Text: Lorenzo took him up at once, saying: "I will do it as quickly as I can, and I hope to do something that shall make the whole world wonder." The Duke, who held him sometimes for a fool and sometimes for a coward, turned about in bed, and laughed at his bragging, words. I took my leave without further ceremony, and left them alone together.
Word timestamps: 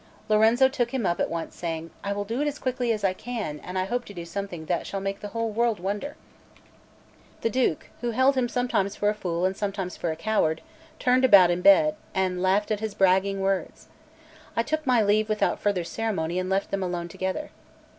Lorenzo 0.29 0.67
took 0.67 0.95
him 0.95 1.05
up 1.05 1.19
at 1.19 1.29
once, 1.29 1.55
saying: 1.55 1.91
"I 2.03 2.11
will 2.11 2.23
do 2.23 2.41
it 2.41 2.47
as 2.47 2.57
quickly 2.57 2.91
as 2.91 3.03
I 3.03 3.13
can, 3.13 3.59
and 3.59 3.77
I 3.77 3.85
hope 3.85 4.03
to 4.05 4.15
do 4.15 4.25
something 4.25 4.65
that 4.65 4.87
shall 4.87 4.99
make 4.99 5.19
the 5.19 5.27
whole 5.27 5.51
world 5.51 5.79
wonder." 5.79 6.15
The 7.41 7.51
Duke, 7.51 7.89
who 8.01 8.09
held 8.09 8.33
him 8.33 8.49
sometimes 8.49 8.95
for 8.95 9.09
a 9.09 9.13
fool 9.13 9.45
and 9.45 9.55
sometimes 9.55 9.97
for 9.97 10.09
a 10.11 10.15
coward, 10.15 10.61
turned 10.97 11.23
about 11.23 11.51
in 11.51 11.61
bed, 11.61 11.97
and 12.15 12.41
laughed 12.41 12.71
at 12.71 12.79
his 12.79 12.95
bragging, 12.95 13.41
words. 13.41 13.89
I 14.55 14.63
took 14.63 14.87
my 14.87 15.03
leave 15.03 15.29
without 15.29 15.59
further 15.59 15.83
ceremony, 15.83 16.39
and 16.39 16.49
left 16.49 16.71
them 16.71 16.81
alone 16.81 17.07
together. 17.07 17.51